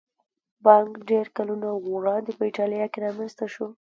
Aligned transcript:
بانک 0.65 0.91
ډېر 1.09 1.25
کلونه 1.37 1.67
وړاندې 1.93 2.31
په 2.37 2.43
ایټالیا 2.49 2.85
کې 2.91 2.99
رامنځته 3.05 3.45
شو 3.53 3.67